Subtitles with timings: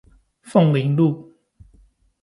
[0.43, 1.31] 鳳林路